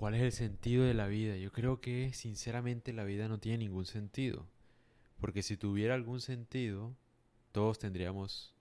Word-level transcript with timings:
¿Cuál 0.00 0.14
es 0.14 0.22
el 0.22 0.32
sentido 0.32 0.84
de 0.84 0.94
la 0.94 1.08
vida? 1.08 1.36
Yo 1.36 1.52
creo 1.52 1.82
que 1.82 2.14
sinceramente 2.14 2.94
la 2.94 3.04
vida 3.04 3.28
no 3.28 3.38
tiene 3.38 3.58
ningún 3.58 3.84
sentido. 3.84 4.46
Porque 5.20 5.42
si 5.42 5.58
tuviera 5.58 5.94
algún 5.94 6.22
sentido, 6.22 6.96
todos 7.52 7.78
tendríamos 7.78 8.54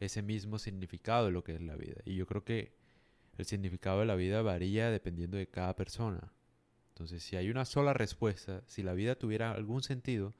ese 0.00 0.22
mismo 0.22 0.58
significado 0.58 1.26
de 1.26 1.32
lo 1.32 1.44
que 1.44 1.56
es 1.56 1.60
la 1.60 1.76
vida. 1.76 2.00
Y 2.06 2.14
yo 2.14 2.26
creo 2.26 2.42
que 2.42 2.72
el 3.36 3.44
significado 3.44 4.00
de 4.00 4.06
la 4.06 4.14
vida 4.14 4.40
varía 4.40 4.90
dependiendo 4.90 5.36
de 5.36 5.46
cada 5.46 5.76
persona. 5.76 6.32
Entonces, 6.94 7.22
si 7.22 7.36
hay 7.36 7.50
una 7.50 7.66
sola 7.66 7.92
respuesta, 7.92 8.62
si 8.66 8.82
la 8.82 8.94
vida 8.94 9.14
tuviera 9.14 9.52
algún 9.52 9.82
sentido, 9.82 10.32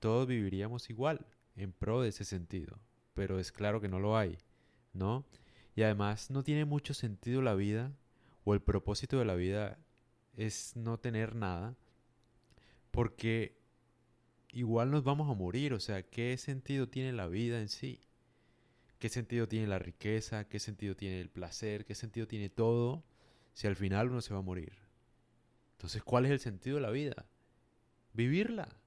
todos 0.00 0.28
viviríamos 0.28 0.90
igual, 0.90 1.24
en 1.56 1.72
pro 1.72 2.02
de 2.02 2.10
ese 2.10 2.26
sentido. 2.26 2.78
Pero 3.14 3.38
es 3.38 3.52
claro 3.52 3.80
que 3.80 3.88
no 3.88 4.00
lo 4.00 4.18
hay, 4.18 4.36
¿no? 4.92 5.24
Y 5.74 5.82
además 5.82 6.30
no 6.30 6.44
tiene 6.44 6.66
mucho 6.66 6.92
sentido 6.92 7.40
la 7.40 7.54
vida, 7.54 7.90
o 8.48 8.54
el 8.54 8.62
propósito 8.62 9.18
de 9.18 9.26
la 9.26 9.34
vida 9.34 9.78
es 10.34 10.74
no 10.74 10.98
tener 10.98 11.34
nada, 11.34 11.76
porque 12.90 13.58
igual 14.52 14.90
nos 14.90 15.04
vamos 15.04 15.30
a 15.30 15.34
morir, 15.34 15.74
o 15.74 15.80
sea, 15.80 16.02
¿qué 16.02 16.34
sentido 16.38 16.88
tiene 16.88 17.12
la 17.12 17.26
vida 17.26 17.60
en 17.60 17.68
sí? 17.68 18.00
¿Qué 18.98 19.10
sentido 19.10 19.48
tiene 19.48 19.66
la 19.66 19.78
riqueza? 19.78 20.48
¿Qué 20.48 20.60
sentido 20.60 20.96
tiene 20.96 21.20
el 21.20 21.28
placer? 21.28 21.84
¿Qué 21.84 21.94
sentido 21.94 22.26
tiene 22.26 22.48
todo 22.48 23.04
si 23.52 23.66
al 23.66 23.76
final 23.76 24.08
uno 24.08 24.22
se 24.22 24.32
va 24.32 24.40
a 24.40 24.42
morir? 24.42 24.78
Entonces, 25.72 26.02
¿cuál 26.02 26.24
es 26.24 26.32
el 26.32 26.40
sentido 26.40 26.76
de 26.76 26.82
la 26.82 26.90
vida? 26.90 27.26
Vivirla. 28.14 28.80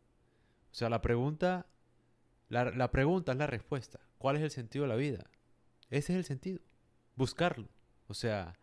O 0.71 0.73
sea, 0.73 0.89
la 0.89 1.03
pregunta, 1.03 1.67
la, 2.49 2.71
la 2.71 2.89
pregunta 2.89 3.33
es 3.33 3.37
la 3.37 3.45
respuesta. 3.45 3.99
¿Cuál 4.17 4.37
es 4.37 4.41
el 4.41 4.49
sentido 4.49 4.85
de 4.85 4.89
la 4.89 4.95
vida? 4.95 5.29
Ese 5.91 6.13
es 6.13 6.17
el 6.17 6.25
sentido. 6.25 6.61
Buscarlo. 7.15 7.69
O 8.07 8.15
sea, 8.15 8.57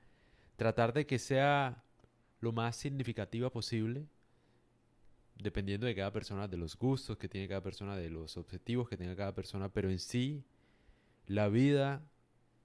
tratar 0.58 0.92
de 0.92 1.06
que 1.06 1.20
sea 1.20 1.84
lo 2.40 2.50
más 2.52 2.74
significativa 2.74 3.48
posible 3.48 4.08
dependiendo 5.36 5.86
de 5.86 5.94
cada 5.94 6.12
persona, 6.12 6.48
de 6.48 6.56
los 6.56 6.76
gustos 6.76 7.16
que 7.16 7.28
tiene 7.28 7.46
cada 7.46 7.62
persona, 7.62 7.96
de 7.96 8.10
los 8.10 8.36
objetivos 8.36 8.88
que 8.88 8.96
tenga 8.96 9.14
cada 9.14 9.36
persona, 9.36 9.68
pero 9.68 9.88
en 9.88 10.00
sí, 10.00 10.42
la 11.28 11.48
vida 11.48 12.02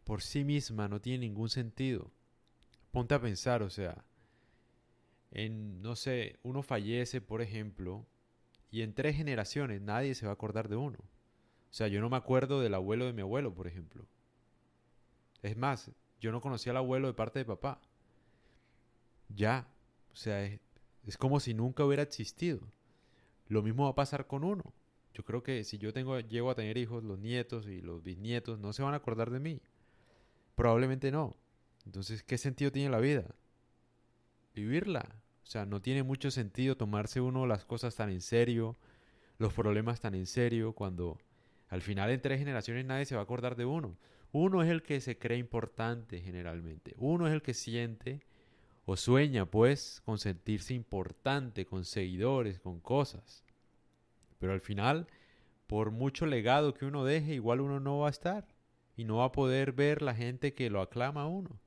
por 0.05 0.23
sí 0.23 0.43
misma 0.43 0.87
no 0.87 0.99
tiene 0.99 1.27
ningún 1.27 1.49
sentido. 1.49 2.09
Ponte 2.91 3.13
a 3.13 3.21
pensar, 3.21 3.61
o 3.61 3.69
sea, 3.69 4.03
en, 5.29 5.83
no 5.83 5.95
sé, 5.95 6.39
uno 6.41 6.63
fallece, 6.63 7.21
por 7.21 7.43
ejemplo, 7.43 8.07
y 8.71 8.81
en 8.81 8.95
tres 8.95 9.15
generaciones 9.15 9.81
nadie 9.81 10.15
se 10.15 10.25
va 10.25 10.31
a 10.31 10.33
acordar 10.33 10.67
de 10.67 10.77
uno. 10.77 10.97
O 10.97 11.73
sea, 11.75 11.89
yo 11.89 12.01
no 12.01 12.09
me 12.09 12.17
acuerdo 12.17 12.59
del 12.59 12.73
abuelo 12.73 13.05
de 13.05 13.13
mi 13.13 13.21
abuelo, 13.21 13.53
por 13.53 13.67
ejemplo. 13.67 14.07
Es 15.43 15.55
más, 15.57 15.91
yo 16.23 16.31
no 16.31 16.39
conocía 16.39 16.71
al 16.71 16.77
abuelo 16.77 17.07
de 17.07 17.13
parte 17.13 17.39
de 17.39 17.45
papá. 17.45 17.81
Ya, 19.27 19.67
o 20.13 20.15
sea, 20.15 20.41
es, 20.45 20.61
es 21.05 21.17
como 21.17 21.41
si 21.41 21.53
nunca 21.53 21.83
hubiera 21.83 22.01
existido. 22.01 22.61
Lo 23.49 23.61
mismo 23.61 23.83
va 23.83 23.89
a 23.89 23.95
pasar 23.95 24.25
con 24.25 24.45
uno. 24.45 24.73
Yo 25.13 25.25
creo 25.25 25.43
que 25.43 25.65
si 25.65 25.79
yo 25.79 25.91
tengo, 25.91 26.17
llego 26.21 26.49
a 26.49 26.55
tener 26.55 26.77
hijos, 26.77 27.03
los 27.03 27.19
nietos 27.19 27.67
y 27.67 27.81
los 27.81 28.01
bisnietos 28.03 28.57
no 28.57 28.71
se 28.71 28.83
van 28.83 28.93
a 28.93 28.97
acordar 28.97 29.31
de 29.31 29.41
mí. 29.41 29.61
Probablemente 30.55 31.11
no. 31.11 31.35
Entonces, 31.85 32.23
¿qué 32.23 32.37
sentido 32.37 32.71
tiene 32.71 32.89
la 32.89 32.99
vida? 32.99 33.35
Vivirla. 34.55 35.21
O 35.43 35.45
sea, 35.45 35.65
no 35.65 35.81
tiene 35.81 36.03
mucho 36.03 36.31
sentido 36.31 36.77
tomarse 36.77 37.19
uno 37.19 37.45
las 37.45 37.65
cosas 37.65 37.97
tan 37.97 38.09
en 38.09 38.21
serio, 38.21 38.77
los 39.39 39.53
problemas 39.53 39.99
tan 39.99 40.15
en 40.15 40.25
serio, 40.25 40.71
cuando 40.71 41.19
al 41.67 41.81
final 41.81 42.11
en 42.11 42.21
tres 42.21 42.39
generaciones 42.39 42.85
nadie 42.85 43.05
se 43.05 43.15
va 43.15 43.21
a 43.21 43.25
acordar 43.25 43.57
de 43.57 43.65
uno. 43.65 43.97
Uno 44.33 44.63
es 44.63 44.69
el 44.69 44.81
que 44.81 44.99
se 44.99 45.17
cree 45.17 45.37
importante 45.37 46.19
generalmente. 46.19 46.95
Uno 46.97 47.27
es 47.27 47.33
el 47.33 47.43
que 47.43 47.53
siente 47.53 48.19
o 48.85 48.97
sueña, 48.97 49.45
pues, 49.45 50.01
con 50.05 50.17
sentirse 50.17 50.73
importante, 50.73 51.67
con 51.67 51.85
seguidores, 51.85 52.59
con 52.59 52.79
cosas. 52.79 53.43
Pero 54.39 54.51
al 54.51 54.59
final, 54.59 55.07
por 55.67 55.91
mucho 55.91 56.25
legado 56.25 56.73
que 56.73 56.85
uno 56.85 57.05
deje, 57.05 57.35
igual 57.35 57.61
uno 57.61 57.79
no 57.79 57.99
va 57.99 58.07
a 58.07 58.11
estar. 58.11 58.47
Y 58.97 59.05
no 59.05 59.17
va 59.17 59.25
a 59.25 59.31
poder 59.31 59.71
ver 59.71 60.01
la 60.01 60.15
gente 60.15 60.55
que 60.55 60.71
lo 60.71 60.81
aclama 60.81 61.21
a 61.21 61.27
uno. 61.27 61.59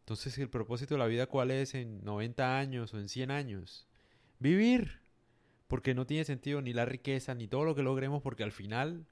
Entonces, 0.00 0.38
¿el 0.38 0.48
propósito 0.48 0.94
de 0.94 1.00
la 1.00 1.06
vida 1.06 1.26
cuál 1.26 1.50
es 1.50 1.74
en 1.74 2.02
90 2.02 2.58
años 2.58 2.94
o 2.94 2.98
en 2.98 3.10
100 3.10 3.30
años? 3.30 3.86
Vivir. 4.38 5.00
Porque 5.66 5.94
no 5.94 6.06
tiene 6.06 6.24
sentido 6.24 6.62
ni 6.62 6.72
la 6.72 6.86
riqueza, 6.86 7.34
ni 7.34 7.46
todo 7.46 7.64
lo 7.64 7.74
que 7.74 7.82
logremos, 7.82 8.22
porque 8.22 8.42
al 8.42 8.52
final, 8.52 9.04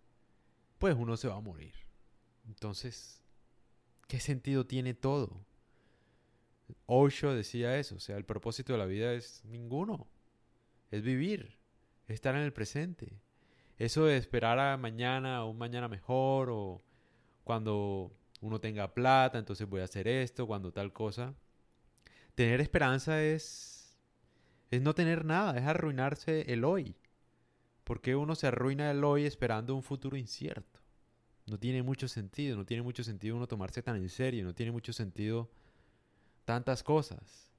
pues 0.78 0.96
uno 0.98 1.18
se 1.18 1.28
va 1.28 1.34
a 1.34 1.40
morir. 1.40 1.85
Entonces, 2.46 3.22
¿qué 4.08 4.20
sentido 4.20 4.66
tiene 4.66 4.94
todo? 4.94 5.44
Osho 6.86 7.34
decía 7.34 7.78
eso, 7.78 7.96
o 7.96 8.00
sea, 8.00 8.16
el 8.16 8.24
propósito 8.24 8.72
de 8.72 8.78
la 8.78 8.86
vida 8.86 9.12
es 9.12 9.44
ninguno, 9.44 10.08
es 10.90 11.02
vivir, 11.02 11.58
es 12.06 12.14
estar 12.14 12.34
en 12.34 12.42
el 12.42 12.52
presente. 12.52 13.20
Eso 13.78 14.06
de 14.06 14.16
esperar 14.16 14.58
a 14.58 14.76
mañana 14.76 15.44
o 15.44 15.50
un 15.50 15.58
mañana 15.58 15.88
mejor 15.88 16.48
o 16.50 16.82
cuando 17.44 18.12
uno 18.40 18.60
tenga 18.60 18.94
plata, 18.94 19.38
entonces 19.38 19.68
voy 19.68 19.80
a 19.80 19.84
hacer 19.84 20.08
esto, 20.08 20.46
cuando 20.46 20.72
tal 20.72 20.92
cosa. 20.92 21.34
Tener 22.34 22.60
esperanza 22.60 23.22
es 23.22 23.76
es 24.70 24.82
no 24.82 24.94
tener 24.94 25.24
nada, 25.24 25.56
es 25.58 25.64
arruinarse 25.64 26.52
el 26.52 26.64
hoy. 26.64 26.96
Porque 27.84 28.16
uno 28.16 28.34
se 28.34 28.48
arruina 28.48 28.90
el 28.90 29.04
hoy 29.04 29.24
esperando 29.24 29.74
un 29.74 29.82
futuro 29.82 30.16
incierto? 30.16 30.80
No 31.46 31.58
tiene 31.58 31.82
mucho 31.82 32.08
sentido, 32.08 32.56
no 32.56 32.66
tiene 32.66 32.82
mucho 32.82 33.04
sentido 33.04 33.36
uno 33.36 33.46
tomarse 33.46 33.82
tan 33.82 33.96
en 33.96 34.08
serio, 34.08 34.44
no 34.44 34.54
tiene 34.54 34.72
mucho 34.72 34.92
sentido 34.92 35.48
tantas 36.44 36.82
cosas. 36.82 37.52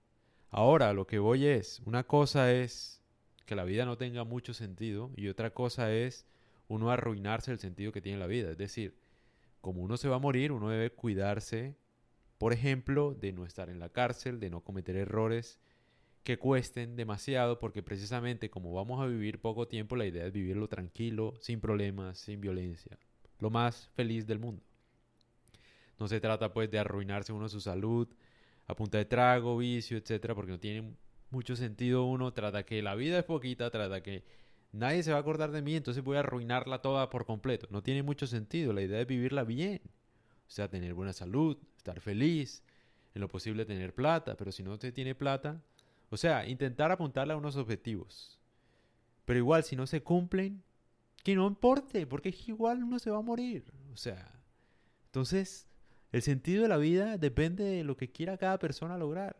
Ahora, 0.50 0.94
lo 0.94 1.08
que 1.08 1.20
voy 1.20 1.46
es, 1.46 1.82
una 1.86 2.04
cosa 2.04 2.52
es 2.54 3.02
que 3.46 3.56
la 3.56 3.64
vida 3.64 3.86
no 3.86 3.98
tenga 3.98 4.24
mucho 4.24 4.54
sentido 4.54 5.12
y 5.16 5.30
otra 5.30 5.52
cosa 5.52 5.94
es 5.94 6.26
uno 6.68 6.92
arruinarse 6.92 7.52
el 7.52 7.60
sentido 7.60 7.92
que 7.92 8.02
tiene 8.02 8.20
la 8.20 8.28
vida. 8.28 8.52
Es 8.52 8.58
decir, 8.58 8.96
como 9.62 9.82
uno 9.82 9.98
se 9.98 10.10
va 10.10 10.18
a 10.18 10.20
morir, 10.20 10.52
uno 10.52 10.70
debe 10.70 10.92
cuidarse, 10.92 11.76
por 12.38 12.54
ejemplo, 12.54 13.14
de 13.14 13.32
no 13.32 13.46
estar 13.46 13.70
en 13.70 13.80
la 13.80 13.90
cárcel, 13.90 14.40
de 14.40 14.50
no 14.50 14.62
cometer 14.62 14.96
errores 14.96 15.60
que 16.24 16.38
cuesten 16.38 16.98
demasiado, 16.98 17.58
porque 17.58 17.82
precisamente 17.82 18.50
como 18.50 18.74
vamos 18.74 19.02
a 19.02 19.06
vivir 19.06 19.40
poco 19.40 19.70
tiempo, 19.70 19.96
la 19.96 20.06
idea 20.06 20.26
es 20.26 20.34
vivirlo 20.34 20.68
tranquilo, 20.68 21.34
sin 21.40 21.62
problemas, 21.62 22.18
sin 22.18 22.42
violencia, 22.42 22.98
lo 23.40 23.50
más 23.50 23.90
feliz 23.96 24.26
del 24.28 24.40
mundo. 24.40 24.64
No 26.00 26.08
se 26.08 26.20
trata 26.20 26.54
pues 26.54 26.70
de 26.70 26.80
arruinarse 26.80 27.34
uno 27.34 27.50
su 27.50 27.60
salud, 27.60 28.08
a 28.68 28.76
punta 28.76 28.98
de 28.98 29.06
trago, 29.06 29.58
vicio, 29.58 29.98
etcétera, 29.98 30.36
porque 30.36 30.52
no 30.52 30.60
tiene 30.60 30.94
mucho 31.32 31.56
sentido 31.56 32.06
uno. 32.06 32.34
Trata 32.34 32.64
que 32.64 32.82
la 32.82 32.96
vida 32.96 33.20
es 33.20 33.24
poquita, 33.24 33.70
trata 33.70 34.04
que 34.04 34.24
nadie 34.72 35.04
se 35.04 35.12
va 35.12 35.18
a 35.18 35.22
acordar 35.22 35.52
de 35.52 35.62
mí, 35.62 35.76
entonces 35.76 36.04
voy 36.04 36.18
a 36.18 36.20
arruinarla 36.20 36.82
toda 36.82 37.10
por 37.10 37.26
completo. 37.26 37.68
No 37.72 37.82
tiene 37.82 38.04
mucho 38.04 38.28
sentido. 38.28 38.74
La 38.74 38.82
idea 38.82 39.02
es 39.02 39.08
vivirla 39.08 39.44
bien. 39.44 39.82
O 40.48 40.50
sea, 40.50 40.70
tener 40.70 40.94
buena 40.94 41.14
salud, 41.14 41.58
estar 41.78 42.00
feliz, 42.00 42.64
en 43.14 43.22
lo 43.22 43.28
posible 43.28 43.66
tener 43.66 43.94
plata, 43.94 44.38
pero 44.38 44.52
si 44.52 44.64
no 44.64 44.78
se 44.78 44.92
tiene 44.92 45.16
plata, 45.16 45.62
o 46.10 46.18
sea, 46.18 46.48
intentar 46.48 46.92
apuntarle 46.92 47.34
a 47.34 47.38
unos 47.38 47.58
objetivos. 47.58 48.40
Pero 49.26 49.40
igual, 49.40 49.64
si 49.64 49.76
no 49.76 49.88
se 49.88 50.02
cumplen, 50.04 50.64
que 51.28 51.36
no 51.36 51.46
importe, 51.46 52.08
porque 52.08 52.30
es 52.30 52.48
igual 52.48 52.82
uno 52.82 53.00
se 53.00 53.12
va 53.12 53.18
a 53.18 53.22
morir. 53.22 53.66
O 53.92 53.98
sea, 53.98 54.34
entonces 55.08 55.68
el 56.14 56.22
sentido 56.22 56.64
de 56.64 56.70
la 56.70 56.78
vida 56.78 57.18
depende 57.18 57.66
de 57.66 57.84
lo 57.84 57.98
que 57.98 58.10
quiera 58.10 58.38
cada 58.38 58.58
persona 58.60 58.98
lograr. 58.98 59.36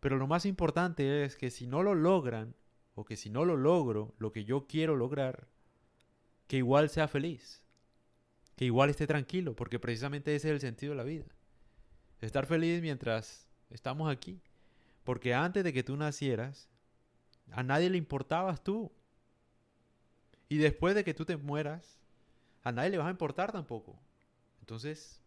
Pero 0.00 0.16
lo 0.16 0.26
más 0.26 0.44
importante 0.44 1.22
es 1.22 1.36
que 1.36 1.52
si 1.52 1.68
no 1.68 1.84
lo 1.84 1.94
logran, 1.94 2.56
o 2.96 3.04
que 3.04 3.14
si 3.14 3.30
no 3.30 3.44
lo 3.44 3.56
logro, 3.56 4.12
lo 4.18 4.32
que 4.32 4.44
yo 4.44 4.66
quiero 4.66 4.96
lograr, 4.96 5.46
que 6.48 6.56
igual 6.56 6.90
sea 6.90 7.06
feliz. 7.06 7.62
Que 8.56 8.64
igual 8.64 8.90
esté 8.90 9.06
tranquilo, 9.06 9.54
porque 9.54 9.78
precisamente 9.78 10.34
ese 10.34 10.48
es 10.48 10.54
el 10.54 10.60
sentido 10.60 10.94
de 10.94 10.96
la 10.96 11.04
vida. 11.04 11.26
Estar 12.20 12.44
feliz 12.44 12.82
mientras 12.82 13.48
estamos 13.70 14.10
aquí. 14.10 14.40
Porque 15.04 15.32
antes 15.32 15.62
de 15.62 15.72
que 15.72 15.84
tú 15.84 15.96
nacieras, 15.96 16.68
a 17.52 17.62
nadie 17.62 17.88
le 17.88 17.98
importabas 17.98 18.64
tú. 18.64 18.90
Y 20.50 20.58
después 20.58 20.96
de 20.96 21.04
que 21.04 21.14
tú 21.14 21.24
te 21.24 21.36
mueras, 21.36 21.96
a 22.64 22.72
nadie 22.72 22.90
le 22.90 22.98
vas 22.98 23.06
a 23.06 23.12
importar 23.12 23.52
tampoco. 23.52 23.96
Entonces, 24.58 25.22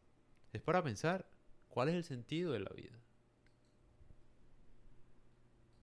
es 0.51 0.61
para 0.61 0.83
pensar 0.83 1.25
cuál 1.69 1.87
es 1.87 1.95
el 1.95 2.03
sentido 2.03 2.51
de 2.51 2.59
la 2.59 2.69
vida. 2.71 2.99